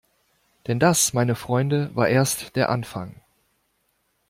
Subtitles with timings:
[0.65, 3.21] Denn das, meine Freunde, war erst der Anfang!